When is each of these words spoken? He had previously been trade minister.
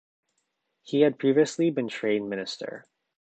He 0.81 1.01
had 1.01 1.19
previously 1.19 1.69
been 1.69 1.87
trade 1.87 2.23
minister. 2.23 2.87